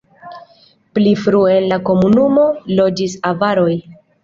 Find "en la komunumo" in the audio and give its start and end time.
1.59-2.49